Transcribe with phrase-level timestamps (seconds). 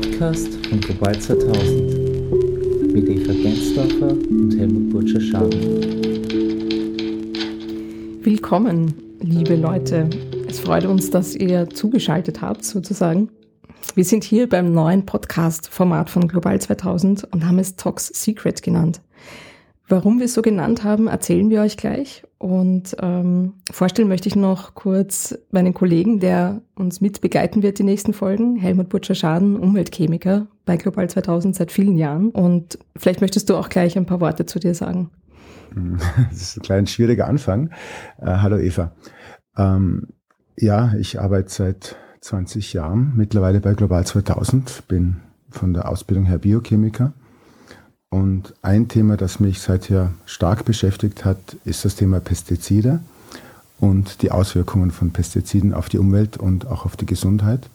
[0.00, 5.60] Podcast von Global 2000 mit Eva Gensdorfer und Helmut Burtscher-Schaden.
[8.22, 10.10] Willkommen, liebe Leute.
[10.46, 13.30] Es freut uns, dass ihr zugeschaltet habt, sozusagen.
[13.94, 19.00] Wir sind hier beim neuen Podcast-Format von Global 2000 und haben es Talks Secret genannt.
[19.88, 22.24] Warum wir es so genannt haben, erzählen wir euch gleich.
[22.38, 27.84] Und ähm, vorstellen möchte ich noch kurz meinen Kollegen, der uns mit begleiten wird die
[27.84, 32.30] nächsten Folgen, Helmut Butcher-Schaden, Umweltchemiker bei Global 2000 seit vielen Jahren.
[32.30, 35.10] Und vielleicht möchtest du auch gleich ein paar Worte zu dir sagen.
[36.30, 37.70] Das ist ein klein schwieriger Anfang.
[38.18, 38.92] Äh, hallo Eva.
[39.58, 40.08] Ähm,
[40.56, 45.16] ja, ich arbeite seit 20 Jahren mittlerweile bei Global 2000, bin
[45.50, 47.12] von der Ausbildung her Biochemiker
[48.16, 53.00] und ein Thema, das mich seither stark beschäftigt hat, ist das Thema Pestizide
[53.78, 57.68] und die Auswirkungen von Pestiziden auf die Umwelt und auch auf die Gesundheit.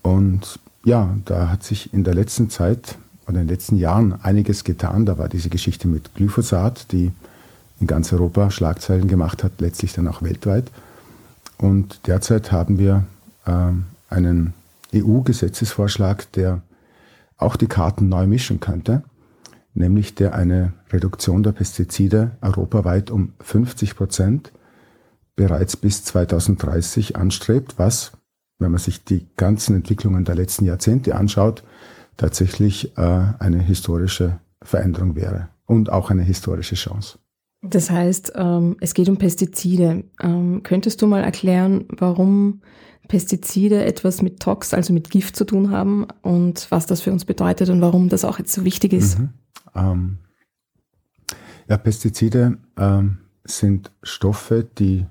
[0.00, 4.64] Und ja, da hat sich in der letzten Zeit oder in den letzten Jahren einiges
[4.64, 5.04] getan.
[5.04, 7.12] Da war diese Geschichte mit Glyphosat, die
[7.80, 10.70] in ganz Europa Schlagzeilen gemacht hat, letztlich dann auch weltweit.
[11.58, 13.04] Und derzeit haben wir
[13.44, 13.72] äh,
[14.08, 14.54] einen
[14.94, 16.62] EU-Gesetzesvorschlag, der
[17.42, 19.02] auch die Karten neu mischen könnte,
[19.74, 24.52] nämlich der eine Reduktion der Pestizide europaweit um 50 Prozent
[25.36, 28.12] bereits bis 2030 anstrebt, was,
[28.58, 31.64] wenn man sich die ganzen Entwicklungen der letzten Jahrzehnte anschaut,
[32.16, 33.00] tatsächlich äh,
[33.38, 37.18] eine historische Veränderung wäre und auch eine historische Chance.
[37.62, 40.04] Das heißt, ähm, es geht um Pestizide.
[40.20, 42.62] Ähm, könntest du mal erklären, warum
[43.08, 47.24] Pestizide etwas mit Tox, also mit Gift zu tun haben und was das für uns
[47.24, 49.18] bedeutet und warum das auch jetzt so wichtig ist.
[49.18, 49.28] Mhm.
[49.74, 50.18] Ähm,
[51.68, 55.06] ja, Pestizide ähm, sind Stoffe, die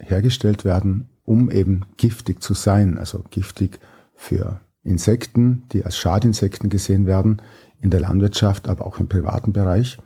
[0.00, 3.78] hergestellt werden, um eben giftig zu sein, also giftig
[4.14, 7.40] für Insekten, die als Schadinsekten gesehen werden,
[7.80, 9.98] in der Landwirtschaft, aber auch im privaten Bereich,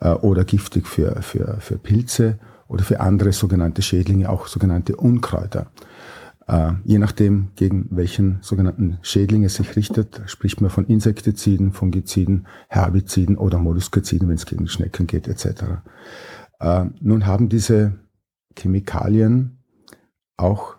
[0.00, 2.38] äh, oder giftig für, für, für Pilze
[2.68, 5.70] oder für andere sogenannte Schädlinge, auch sogenannte Unkräuter.
[6.46, 12.46] Äh, je nachdem, gegen welchen sogenannten Schädling es sich richtet, spricht man von Insektiziden, Fungiziden,
[12.68, 15.64] Herbiziden oder Molluskiziden, wenn es gegen Schnecken geht, etc.
[16.60, 17.98] Äh, nun haben diese
[18.58, 19.58] Chemikalien
[20.36, 20.76] auch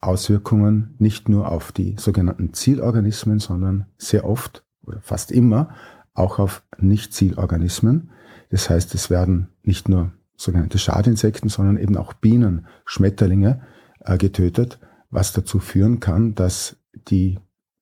[0.00, 5.74] Auswirkungen nicht nur auf die sogenannten Zielorganismen, sondern sehr oft oder fast immer
[6.18, 8.10] auch auf Nicht-Zielorganismen.
[8.50, 13.62] Das heißt, es werden nicht nur sogenannte Schadinsekten, sondern eben auch Bienen, Schmetterlinge
[14.00, 14.78] äh, getötet,
[15.10, 16.76] was dazu führen kann, dass
[17.08, 17.38] die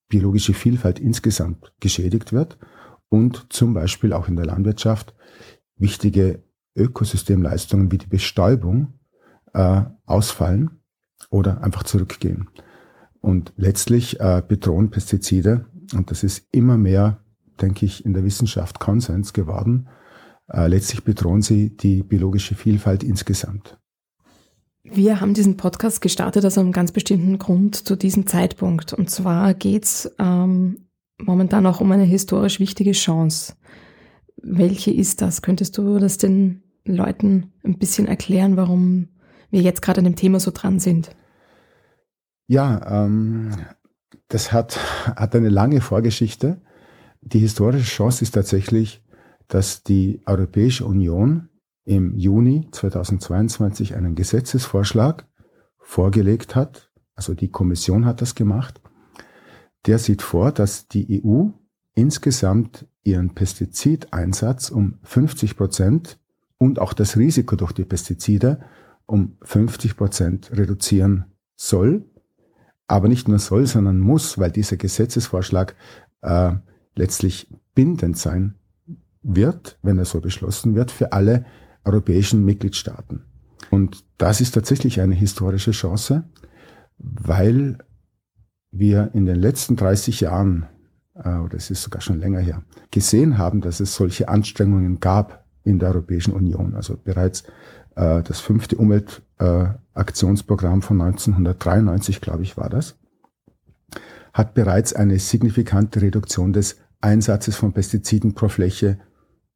[0.08, 2.58] biologische Vielfalt insgesamt geschädigt wird
[3.08, 5.14] und zum Beispiel auch in der Landwirtschaft
[5.76, 6.42] wichtige
[6.74, 8.94] Ökosystemleistungen wie die Bestäubung
[9.52, 10.80] äh, ausfallen
[11.30, 12.48] oder einfach zurückgehen.
[13.20, 17.18] Und letztlich äh, bedrohen Pestizide, und das ist immer mehr,
[17.56, 19.88] denke ich, in der Wissenschaft Konsens geworden,
[20.48, 23.78] äh, letztlich bedrohen sie die biologische Vielfalt insgesamt.
[24.84, 28.92] Wir haben diesen Podcast gestartet aus einem ganz bestimmten Grund zu diesem Zeitpunkt.
[28.92, 30.86] Und zwar geht's ähm,
[31.18, 33.54] momentan auch um eine historisch wichtige Chance.
[34.36, 35.42] Welche ist das?
[35.42, 39.08] Könntest du das den Leuten ein bisschen erklären, warum
[39.50, 41.10] wir jetzt gerade an dem Thema so dran sind?
[42.46, 43.56] Ja, ähm,
[44.28, 44.78] das hat,
[45.16, 46.60] hat eine lange Vorgeschichte.
[47.26, 49.02] Die historische Chance ist tatsächlich,
[49.48, 51.48] dass die Europäische Union
[51.84, 55.26] im Juni 2022 einen Gesetzesvorschlag
[55.76, 58.80] vorgelegt hat, also die Kommission hat das gemacht,
[59.86, 61.48] der sieht vor, dass die EU
[61.94, 66.20] insgesamt ihren Pestizideinsatz um 50 Prozent
[66.58, 68.60] und auch das Risiko durch die Pestizide
[69.06, 71.24] um 50 Prozent reduzieren
[71.56, 72.04] soll.
[72.86, 75.74] Aber nicht nur soll, sondern muss, weil dieser Gesetzesvorschlag
[76.22, 76.52] äh,
[76.96, 78.54] letztlich bindend sein
[79.22, 81.44] wird, wenn er so beschlossen wird, für alle
[81.84, 83.24] europäischen Mitgliedstaaten.
[83.70, 86.24] Und das ist tatsächlich eine historische Chance,
[86.98, 87.78] weil
[88.70, 90.66] wir in den letzten 30 Jahren,
[91.14, 95.44] äh, oder es ist sogar schon länger her, gesehen haben, dass es solche Anstrengungen gab
[95.64, 96.74] in der Europäischen Union.
[96.74, 97.44] Also bereits
[97.96, 102.96] äh, das fünfte Umweltaktionsprogramm von 1993, glaube ich, war das,
[104.32, 108.98] hat bereits eine signifikante Reduktion des Einsatzes von Pestiziden pro Fläche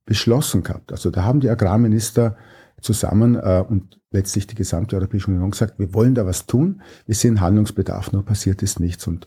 [0.07, 0.93] beschlossen gehabt.
[0.93, 2.37] Also da haben die Agrarminister
[2.81, 7.15] zusammen äh, und letztlich die gesamte Europäische Union gesagt, wir wollen da was tun, wir
[7.15, 9.07] sehen Handlungsbedarf, nur passiert ist nichts.
[9.07, 9.27] Und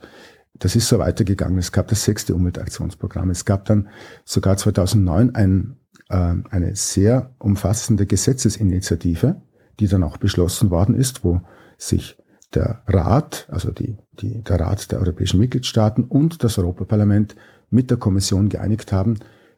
[0.53, 1.57] das ist so weitergegangen.
[1.57, 3.29] Es gab das sechste Umweltaktionsprogramm.
[3.29, 3.89] Es gab dann
[4.25, 5.77] sogar 2009 ein,
[6.09, 9.41] äh, eine sehr umfassende Gesetzesinitiative,
[9.79, 11.41] die dann auch beschlossen worden ist, wo
[11.77, 12.17] sich
[12.53, 17.35] der Rat, also die, die, der Rat der europäischen Mitgliedstaaten und das Europaparlament
[17.73, 19.15] mit der Kommission geeinigt haben,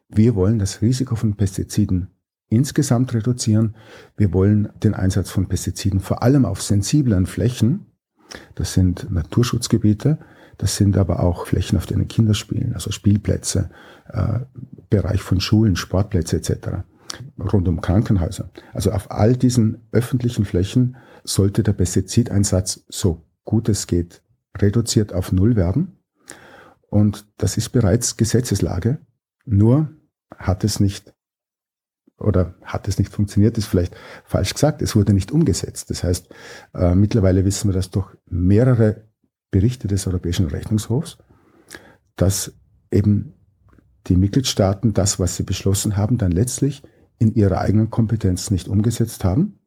[0.08, 2.08] wir wollen das Risiko von Pestiziden
[2.48, 3.74] insgesamt reduzieren.
[4.16, 7.86] Wir wollen den Einsatz von Pestiziden vor allem auf sensiblen Flächen,
[8.54, 10.18] das sind Naturschutzgebiete,
[10.58, 13.70] das sind aber auch Flächen, auf denen Kinder spielen, also Spielplätze,
[14.08, 14.40] äh,
[14.88, 16.84] Bereich von Schulen, Sportplätze etc.,
[17.38, 18.50] rund um Krankenhäuser.
[18.72, 24.22] Also auf all diesen öffentlichen Flächen sollte der Pestizideinsatz so gut es geht
[24.56, 25.95] reduziert auf Null werden.
[26.88, 28.98] Und das ist bereits Gesetzeslage.
[29.44, 29.90] Nur
[30.36, 31.14] hat es nicht
[32.18, 33.94] oder hat es nicht funktioniert, ist vielleicht
[34.24, 34.80] falsch gesagt.
[34.80, 35.90] Es wurde nicht umgesetzt.
[35.90, 36.28] Das heißt,
[36.74, 39.04] äh, mittlerweile wissen wir das durch mehrere
[39.50, 41.18] Berichte des Europäischen Rechnungshofs,
[42.16, 42.54] dass
[42.90, 43.34] eben
[44.06, 46.82] die Mitgliedstaaten das, was sie beschlossen haben, dann letztlich
[47.18, 49.58] in ihrer eigenen Kompetenz nicht umgesetzt haben.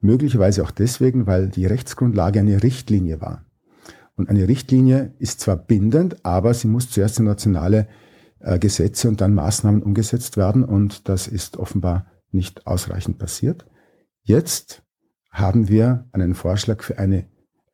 [0.00, 3.44] Möglicherweise auch deswegen, weil die Rechtsgrundlage eine Richtlinie war.
[4.16, 7.88] Und eine Richtlinie ist zwar bindend, aber sie muss zuerst in nationale
[8.40, 10.64] äh, Gesetze und dann Maßnahmen umgesetzt werden.
[10.64, 13.66] Und das ist offenbar nicht ausreichend passiert.
[14.22, 14.82] Jetzt
[15.30, 17.26] haben wir einen Vorschlag für eine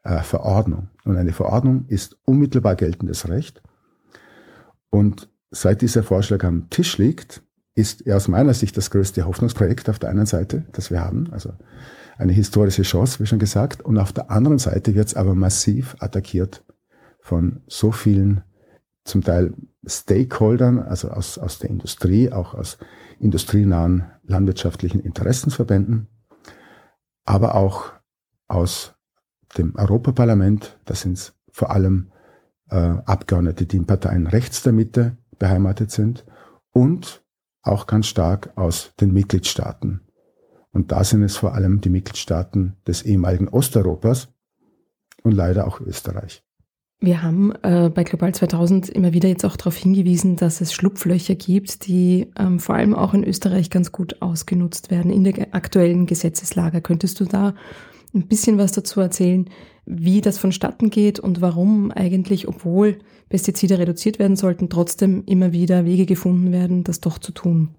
[0.05, 0.89] äh, Verordnung.
[1.05, 3.63] Und eine Verordnung ist unmittelbar geltendes Recht.
[4.91, 7.43] Und seit dieser Vorschlag am Tisch liegt,
[7.75, 11.29] ist er aus meiner Sicht das größte Hoffnungsprojekt auf der einen Seite, das wir haben,
[11.33, 11.53] also
[12.19, 15.97] eine historische Chance, wie schon gesagt, und auf der anderen Seite wird es aber massiv
[16.01, 16.65] attackiert
[17.21, 18.43] von so vielen
[19.05, 19.55] zum Teil
[19.87, 22.79] Stakeholdern, also aus, aus der Industrie, auch aus
[23.21, 26.09] industrienahen landwirtschaftlichen Interessensverbänden,
[27.25, 27.93] aber auch
[28.49, 28.95] aus
[29.57, 32.11] dem Europaparlament, das sind vor allem
[32.71, 36.27] äh, Abgeordnete, die in Parteien rechts der Mitte beheimatet sind
[36.73, 37.25] und
[37.63, 40.08] auch ganz stark aus den Mitgliedstaaten.
[40.73, 44.29] Und da sind es vor allem die Mitgliedstaaten des ehemaligen Osteuropas
[45.23, 46.43] und leider auch Österreich.
[47.01, 51.37] Wir haben äh, bei Global 2000 immer wieder jetzt auch darauf hingewiesen, dass es Schlupflöcher
[51.37, 56.07] gibt, die ähm, vor allem auch in Österreich ganz gut ausgenutzt werden in der aktuellen
[56.07, 56.81] Gesetzeslage.
[56.83, 57.55] Könntest du da
[58.15, 59.49] ein bisschen was dazu erzählen,
[59.87, 62.99] wie das vonstatten geht und warum eigentlich, obwohl
[63.29, 67.77] Pestizide reduziert werden sollten, trotzdem immer wieder Wege gefunden werden, das doch zu tun?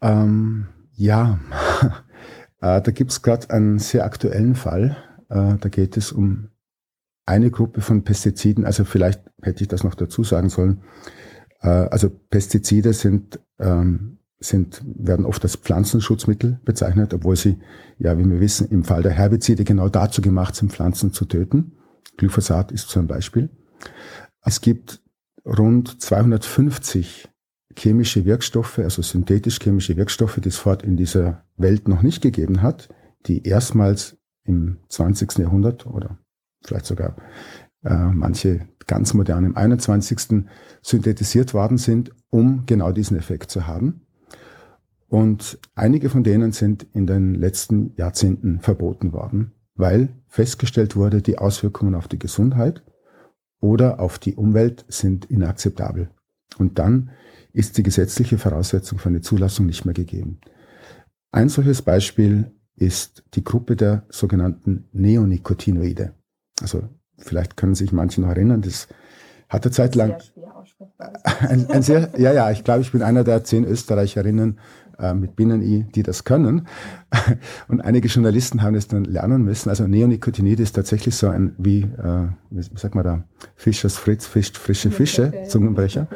[0.00, 0.66] Ähm,
[0.96, 1.38] ja,
[2.60, 4.96] äh, da gibt es gerade einen sehr aktuellen Fall.
[5.28, 6.48] Äh, da geht es um
[7.26, 10.82] eine Gruppe von Pestiziden, also vielleicht hätte ich das noch dazu sagen sollen.
[11.60, 17.58] Äh, also Pestizide sind, ähm, sind, werden oft als Pflanzenschutzmittel bezeichnet, obwohl sie,
[17.98, 21.78] ja, wie wir wissen, im Fall der Herbizide genau dazu gemacht sind, Pflanzen zu töten.
[22.18, 23.48] Glyphosat ist so ein Beispiel.
[24.42, 25.02] Es gibt
[25.46, 27.28] rund 250
[27.76, 32.88] chemische Wirkstoffe, also synthetisch-chemische Wirkstoffe, die es fort in dieser Welt noch nicht gegeben hat,
[33.26, 35.38] die erstmals im 20.
[35.38, 36.18] Jahrhundert oder
[36.62, 37.16] vielleicht sogar
[37.84, 40.44] äh, manche ganz modern im 21.
[40.82, 44.02] synthetisiert worden sind, um genau diesen Effekt zu haben.
[45.08, 51.38] Und einige von denen sind in den letzten Jahrzehnten verboten worden, weil festgestellt wurde, die
[51.38, 52.82] Auswirkungen auf die Gesundheit
[53.60, 56.10] oder auf die Umwelt sind inakzeptabel.
[56.58, 57.10] Und dann
[57.54, 60.40] ist die gesetzliche Voraussetzung für eine Zulassung nicht mehr gegeben.
[61.32, 66.12] Ein solches Beispiel ist die Gruppe der sogenannten Neonicotinoide.
[66.60, 66.82] Also
[67.18, 68.88] vielleicht können sich manche noch erinnern, das
[69.48, 70.18] hat eine Zeit lang
[71.48, 74.58] ein, ein sehr, ja, ja, ich glaube, ich bin einer der zehn Österreicherinnen
[74.98, 76.66] äh, mit Binnen-I, die das können.
[77.68, 79.68] Und einige Journalisten haben es dann lernen müssen.
[79.68, 83.24] Also Neonicotinoid ist tatsächlich so ein, wie, äh, wie sagt man da,
[83.54, 86.08] Fischers Fritz fischt frische Fische, Zungenbrecher.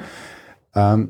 [0.75, 1.09] Ähm,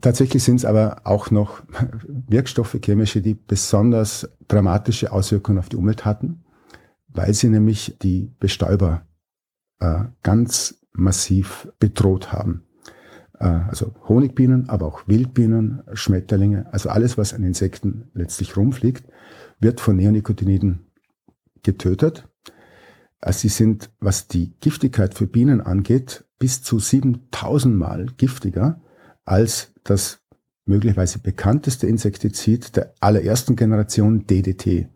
[0.00, 1.62] tatsächlich sind es aber auch noch
[2.06, 6.44] Wirkstoffe, chemische, die besonders dramatische Auswirkungen auf die Umwelt hatten
[7.08, 9.06] weil sie nämlich die Bestäuber
[9.80, 12.64] äh, ganz massiv bedroht haben.
[13.38, 19.04] Äh, also Honigbienen, aber auch Wildbienen, Schmetterlinge, also alles, was an Insekten letztlich rumfliegt,
[19.58, 20.86] wird von Neonicotinoiden
[21.62, 22.28] getötet.
[23.20, 28.80] Also sie sind, was die Giftigkeit für Bienen angeht, bis zu 7000 Mal giftiger
[29.28, 30.20] als das
[30.64, 34.88] möglicherweise bekannteste Insektizid der allerersten Generation DDT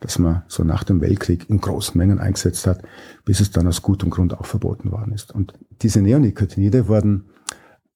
[0.00, 2.82] das man so nach dem Weltkrieg in großen Mengen eingesetzt hat,
[3.24, 5.32] bis es dann aus gutem Grund auch verboten worden ist.
[5.32, 7.26] Und diese Neonicotinoide wurden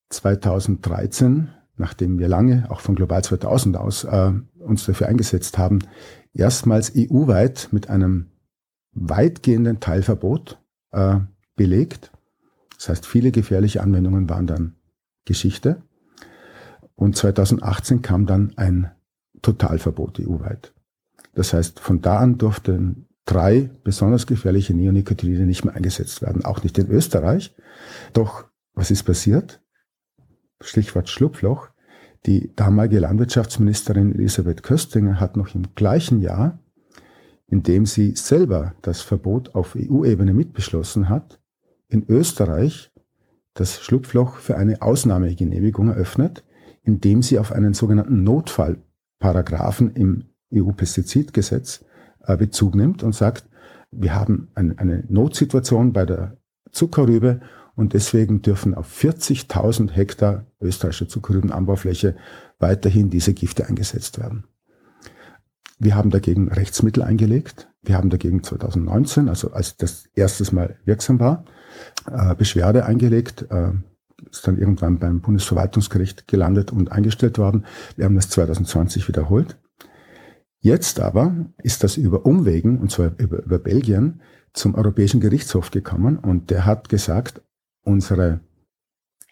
[0.09, 5.80] 2013, nachdem wir lange auch von Global 2000 aus äh, uns dafür eingesetzt haben,
[6.32, 8.30] erstmals EU-weit mit einem
[8.92, 10.59] weitgehenden Teilverbot
[10.92, 11.18] äh,
[11.54, 12.11] belegt.
[12.76, 14.75] Das heißt, viele gefährliche Anwendungen waren dann
[15.25, 15.83] Geschichte.
[16.95, 18.91] Und 2018 kam dann ein
[19.43, 20.75] Totalverbot EU-weit.
[21.35, 26.62] Das heißt, von da an durften drei besonders gefährliche Neonicotinoide nicht mehr eingesetzt werden, auch
[26.62, 27.55] nicht in Österreich.
[28.12, 29.61] Doch was ist passiert?
[30.61, 31.69] Stichwort Schlupfloch.
[32.27, 36.59] Die damalige Landwirtschaftsministerin Elisabeth Köstinger hat noch im gleichen Jahr,
[37.47, 41.41] in dem sie selber das Verbot auf EU-Ebene mitbeschlossen hat,
[41.89, 42.93] in Österreich
[43.54, 46.45] das Schlupfloch für eine Ausnahmegenehmigung eröffnet,
[46.83, 51.85] indem sie auf einen sogenannten Notfallparagraphen im EU-Pestizidgesetz
[52.26, 53.49] äh, Bezug nimmt und sagt,
[53.90, 56.37] wir haben eine, Notsituation bei der
[56.71, 57.40] Zuckerrübe
[57.75, 62.16] und deswegen dürfen auf 40.000 Hektar österreichische Zuckerrübenanbaufläche
[62.59, 64.45] weiterhin diese Gifte eingesetzt werden.
[65.78, 67.70] Wir haben dagegen Rechtsmittel eingelegt.
[67.83, 71.45] Wir haben dagegen 2019, also als das erstes Mal wirksam war,
[72.11, 73.73] äh, Beschwerde eingelegt, äh,
[74.31, 77.65] ist dann irgendwann beim Bundesverwaltungsgericht gelandet und eingestellt worden.
[77.97, 79.59] Wir haben das 2020 wiederholt.
[80.59, 84.21] Jetzt aber ist das über Umwegen, und zwar über, über Belgien,
[84.53, 87.41] zum Europäischen Gerichtshof gekommen und der hat gesagt,
[87.83, 88.41] unsere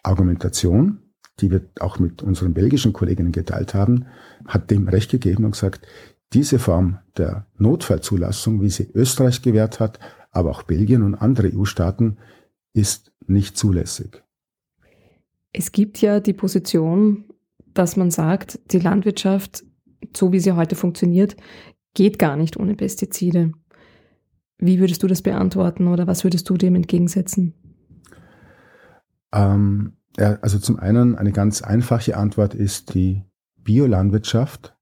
[0.01, 0.99] Argumentation,
[1.39, 4.07] die wir auch mit unseren belgischen Kolleginnen geteilt haben,
[4.47, 5.85] hat dem Recht gegeben und gesagt,
[6.33, 9.99] diese Form der Notfallzulassung, wie sie Österreich gewährt hat,
[10.31, 12.17] aber auch Belgien und andere EU-Staaten,
[12.73, 14.23] ist nicht zulässig.
[15.51, 17.25] Es gibt ja die Position,
[17.73, 19.63] dass man sagt, die Landwirtschaft,
[20.15, 21.35] so wie sie heute funktioniert,
[21.93, 23.51] geht gar nicht ohne Pestizide.
[24.57, 27.53] Wie würdest du das beantworten oder was würdest du dem entgegensetzen?
[29.31, 33.23] Ähm, also zum einen eine ganz einfache Antwort ist, die
[33.57, 34.75] Biolandwirtschaft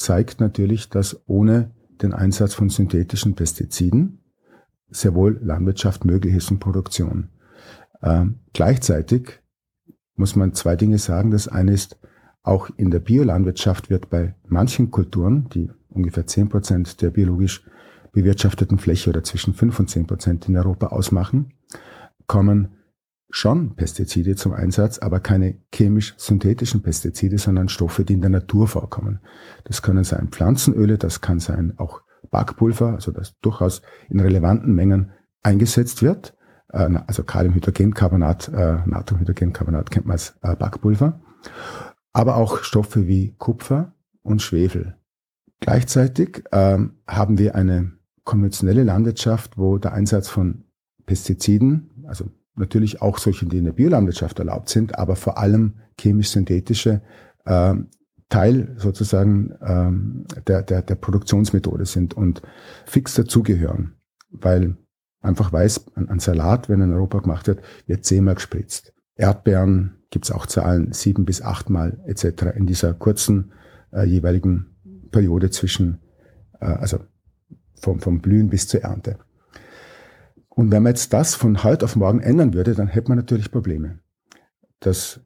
[0.00, 1.70] zeigt natürlich, dass ohne
[2.02, 4.20] den Einsatz von synthetischen Pestiziden
[4.88, 7.28] sehr wohl Landwirtschaft möglich ist und Produktion.
[8.02, 9.40] Ähm, gleichzeitig
[10.16, 11.30] muss man zwei Dinge sagen.
[11.30, 11.98] Das eine ist,
[12.42, 17.62] auch in der Biolandwirtschaft wird bei manchen Kulturen, die ungefähr zehn Prozent der biologisch
[18.12, 21.52] bewirtschafteten Fläche oder zwischen fünf und zehn Prozent in Europa ausmachen,
[22.26, 22.79] kommen
[23.30, 29.20] schon Pestizide zum Einsatz, aber keine chemisch-synthetischen Pestizide, sondern Stoffe, die in der Natur vorkommen.
[29.64, 35.12] Das können sein Pflanzenöle, das kann sein auch Backpulver, also das durchaus in relevanten Mengen
[35.42, 36.36] eingesetzt wird.
[36.68, 41.20] Äh, also Kaliumhydrogencarbonat, äh, Natriumhydrogencarbonat kennt man als äh, Backpulver.
[42.12, 44.96] Aber auch Stoffe wie Kupfer und Schwefel.
[45.60, 47.92] Gleichzeitig ähm, haben wir eine
[48.24, 50.64] konventionelle Landwirtschaft, wo der Einsatz von
[51.06, 52.30] Pestiziden, also
[52.60, 57.02] natürlich auch solche, die in der Biolandwirtschaft erlaubt sind, aber vor allem chemisch-synthetische
[57.44, 57.74] äh,
[58.28, 62.42] Teil sozusagen ähm, der, der, der Produktionsmethode sind und
[62.86, 63.94] fix dazugehören,
[64.30, 64.76] weil
[65.20, 68.94] einfach weiß, ein, ein Salat, wenn er in Europa gemacht wird, wird zehnmal gespritzt.
[69.16, 72.54] Erdbeeren gibt's auch Zahlen sieben bis achtmal etc.
[72.56, 73.52] in dieser kurzen
[73.92, 74.76] äh, jeweiligen
[75.10, 76.00] Periode zwischen,
[76.60, 77.00] äh, also
[77.80, 79.18] vom, vom Blühen bis zur Ernte.
[80.50, 83.50] Und wenn man jetzt das von heute auf morgen ändern würde, dann hätte man natürlich
[83.50, 84.00] Probleme.
[84.80, 85.20] Das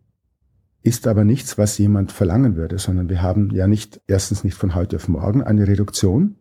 [0.83, 4.75] ist aber nichts, was jemand verlangen würde, sondern wir haben ja nicht, erstens nicht von
[4.75, 6.37] heute auf morgen eine Reduktion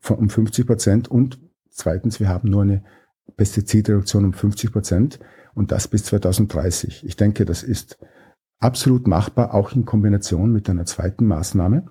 [0.00, 2.82] von um 50 Prozent und zweitens, wir haben nur eine
[3.36, 5.20] Pestizidreduktion um 50 Prozent
[5.54, 7.04] und das bis 2030.
[7.04, 7.98] Ich denke, das ist
[8.58, 11.86] absolut machbar, auch in Kombination mit einer zweiten Maßnahme.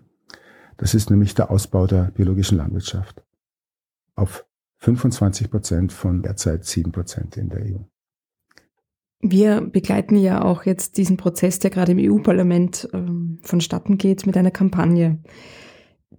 [0.77, 3.23] Das ist nämlich der Ausbau der biologischen Landwirtschaft
[4.15, 4.45] auf
[4.79, 7.79] 25 Prozent von derzeit 7 Prozent in der EU.
[9.21, 14.37] Wir begleiten ja auch jetzt diesen Prozess, der gerade im EU-Parlament ähm, vonstatten geht, mit
[14.37, 15.19] einer Kampagne.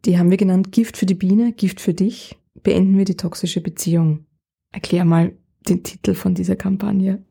[0.05, 2.38] Die haben wir genannt Gift für die Biene, Gift für dich.
[2.62, 4.26] Beenden wir die toxische Beziehung.
[4.73, 5.33] Erklär mal
[5.69, 7.25] den Titel von dieser Kampagne.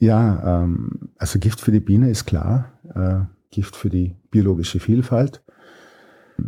[0.00, 2.72] Ja, ähm, also Gift für die Biene ist klar.
[2.94, 5.44] Äh, Gift für die biologische Vielfalt,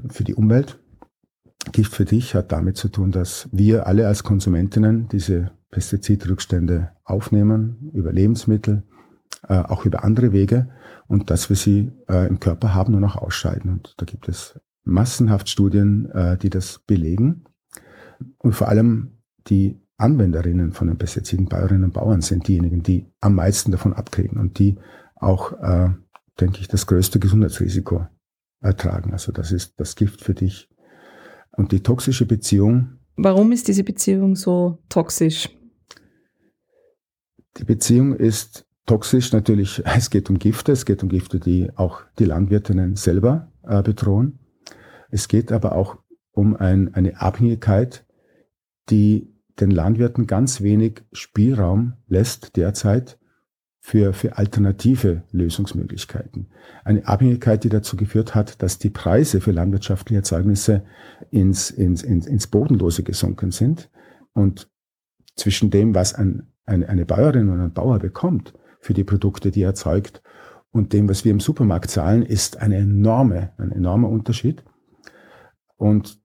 [0.09, 0.81] für die Umwelt.
[1.73, 7.91] Gift für dich hat damit zu tun, dass wir alle als Konsumentinnen diese Pestizidrückstände aufnehmen,
[7.93, 8.85] über Lebensmittel,
[9.49, 10.69] äh, auch über andere Wege
[11.09, 13.73] und dass wir sie äh, im Körper haben und auch ausscheiden.
[13.73, 17.45] Und da gibt es massenhaft Studien, äh, die das belegen.
[18.39, 19.19] Und vor allem
[19.49, 24.39] die Anwenderinnen von den Pestiziden, Bäuerinnen und Bauern sind diejenigen, die am meisten davon abkriegen
[24.39, 24.79] und die
[25.17, 25.91] auch, äh,
[26.41, 28.07] denke ich, das größte Gesundheitsrisiko
[28.61, 29.13] ertragen.
[29.13, 30.69] Also das ist das Gift für dich
[31.57, 32.99] und die toxische Beziehung.
[33.17, 35.49] Warum ist diese Beziehung so toxisch?
[37.59, 39.83] Die Beziehung ist toxisch natürlich.
[39.97, 44.39] Es geht um Gifte, es geht um Gifte, die auch die Landwirtinnen selber äh, bedrohen.
[45.11, 45.99] Es geht aber auch
[46.33, 48.05] um ein, eine Abhängigkeit,
[48.91, 53.19] die den Landwirten ganz wenig Spielraum lässt derzeit
[53.87, 56.47] für, für alternative Lösungsmöglichkeiten.
[56.85, 60.87] Eine Abhängigkeit, die dazu geführt hat, dass die Preise für landwirtschaftliche Erzeugnisse
[61.31, 63.91] ins, ins, ins, ins Bodenlose gesunken sind
[64.33, 64.71] und
[65.37, 69.61] zwischen dem, was ein, eine, eine Bäuerin und ein Bauer bekommt für die Produkte, die
[69.61, 70.23] er erzeugt,
[70.71, 74.65] und dem, was wir im Supermarkt zahlen, ist eine enorme, ein enormer Unterschied.
[75.77, 76.23] Und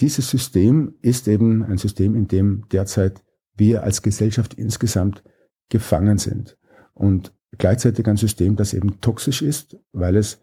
[0.00, 3.22] dieses System ist eben ein System, in dem derzeit
[3.56, 5.22] wir als Gesellschaft insgesamt
[5.68, 6.56] gefangen sind.
[6.94, 10.40] Und gleichzeitig ein System, das eben toxisch ist, weil es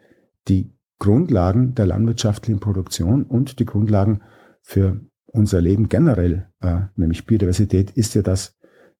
[0.47, 4.21] die Grundlagen der landwirtschaftlichen Produktion und die Grundlagen
[4.61, 8.57] für unser Leben generell, äh, nämlich Biodiversität, ist ja das,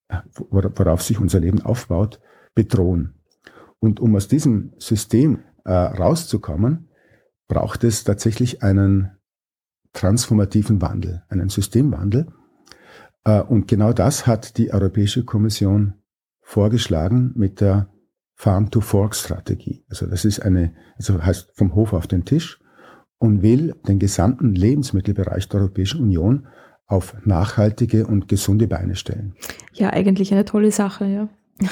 [0.07, 0.17] äh,
[0.49, 2.19] worauf sich unser Leben aufbaut,
[2.55, 3.15] bedrohen.
[3.79, 6.89] Und um aus diesem System äh, rauszukommen,
[7.47, 9.11] braucht es tatsächlich einen
[9.93, 12.27] transformativen Wandel, einen Systemwandel.
[13.23, 16.00] Und genau das hat die Europäische Kommission
[16.51, 17.87] vorgeschlagen mit der
[18.35, 19.85] Farm-to-Fork-Strategie.
[19.87, 22.59] Also das ist eine, also heißt vom Hof auf den Tisch
[23.19, 26.47] und will den gesamten Lebensmittelbereich der Europäischen Union
[26.87, 29.33] auf nachhaltige und gesunde Beine stellen.
[29.71, 31.29] Ja, eigentlich eine tolle Sache, ja.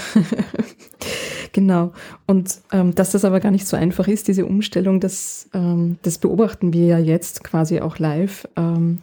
[1.51, 1.94] Genau.
[2.27, 6.18] Und ähm, dass das aber gar nicht so einfach ist, diese Umstellung, das, ähm, das
[6.18, 8.48] beobachten wir ja jetzt quasi auch live.
[8.56, 9.01] Ähm,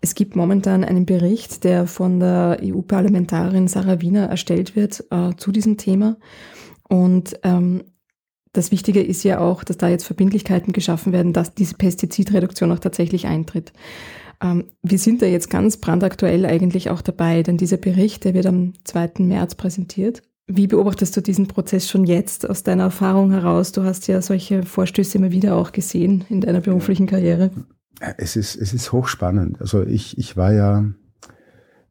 [0.00, 5.52] es gibt momentan einen Bericht, der von der EU-Parlamentarin Sarah Wiener erstellt wird äh, zu
[5.52, 6.16] diesem Thema.
[6.88, 7.82] Und ähm,
[8.52, 12.78] das Wichtige ist ja auch, dass da jetzt Verbindlichkeiten geschaffen werden, dass diese Pestizidreduktion auch
[12.78, 13.72] tatsächlich eintritt.
[14.42, 18.46] Ähm, wir sind da jetzt ganz brandaktuell eigentlich auch dabei, denn dieser Bericht, der wird
[18.46, 19.12] am 2.
[19.18, 20.22] März präsentiert.
[20.48, 23.72] Wie beobachtest du diesen Prozess schon jetzt aus deiner Erfahrung heraus?
[23.72, 27.50] Du hast ja solche Vorstöße immer wieder auch gesehen in deiner beruflichen Karriere.
[28.16, 29.60] Es ist, es ist hochspannend.
[29.60, 30.84] Also ich, ich war ja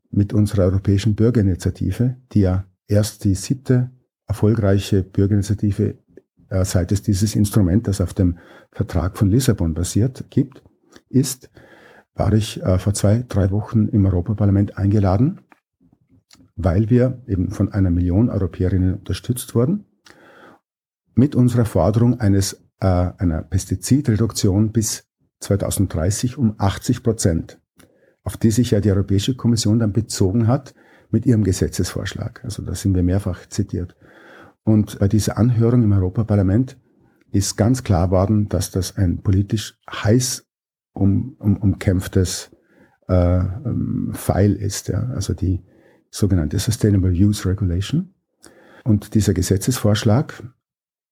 [0.10, 3.92] mit unserer europäischen Bürgerinitiative, die ja erst die siebte
[4.26, 5.98] erfolgreiche Bürgerinitiative,
[6.50, 8.38] äh, seit es dieses Instrument, das auf dem
[8.72, 10.64] Vertrag von Lissabon basiert, gibt,
[11.10, 11.50] ist,
[12.14, 15.42] war ich äh, vor zwei, drei Wochen im Europaparlament eingeladen
[16.56, 19.86] weil wir eben von einer Million Europäerinnen unterstützt wurden,
[21.14, 25.08] mit unserer Forderung eines, äh, einer Pestizidreduktion bis
[25.40, 27.62] 2030 um 80 Prozent,
[28.24, 30.74] auf die sich ja die Europäische Kommission dann bezogen hat
[31.12, 32.44] mit ihrem Gesetzesvorschlag.
[32.44, 33.96] Also da sind wir mehrfach zitiert.
[34.64, 36.78] Und bei dieser Anhörung im Europaparlament
[37.32, 40.46] ist ganz klar worden, dass das ein politisch heiß
[40.94, 42.52] um, um, umkämpftes
[43.08, 44.88] äh, ähm, Pfeil ist.
[44.88, 45.10] Ja.
[45.14, 45.64] Also die
[46.16, 48.14] sogenannte Sustainable Use Regulation.
[48.84, 50.44] Und dieser Gesetzesvorschlag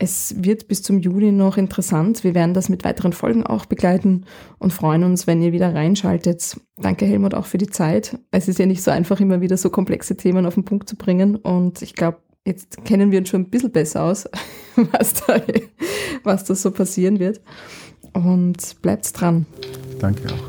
[0.00, 2.22] Es wird bis zum Juli noch interessant.
[2.22, 4.26] Wir werden das mit weiteren Folgen auch begleiten
[4.58, 6.56] und freuen uns, wenn ihr wieder reinschaltet.
[6.76, 8.16] Danke Helmut auch für die Zeit.
[8.30, 10.94] Es ist ja nicht so einfach, immer wieder so komplexe Themen auf den Punkt zu
[10.94, 11.34] bringen.
[11.34, 14.28] Und ich glaube, jetzt kennen wir uns schon ein bisschen besser aus,
[14.92, 15.42] was da,
[16.22, 17.40] was da so passieren wird.
[18.12, 19.46] Und bleibt dran.
[19.98, 20.48] Danke auch.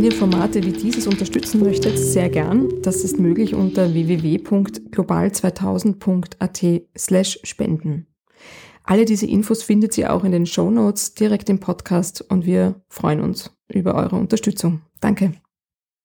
[0.00, 2.80] Wenn ihr Formate wie dieses unterstützen möchtet, sehr gern.
[2.80, 6.64] Das ist möglich unter www.global2000.at
[6.96, 8.06] slash spenden.
[8.82, 12.80] Alle diese Infos findet ihr auch in den Show Notes direkt im Podcast und wir
[12.88, 14.80] freuen uns über eure Unterstützung.
[15.02, 15.34] Danke.